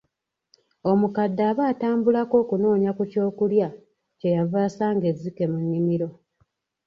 Omukadde 0.91 1.43
aba 1.51 1.63
atambulako 1.71 2.35
okunoonya 2.43 2.91
ku 2.97 3.03
kyokulya, 3.11 3.69
kye 4.19 4.29
yava 4.35 4.59
asanga 4.67 5.05
ezzike 5.11 5.43
mu 5.51 5.57
nnimiro. 5.63 6.09